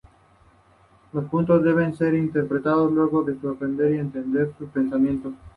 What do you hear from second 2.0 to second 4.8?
interpretados luego de aprender y entender sus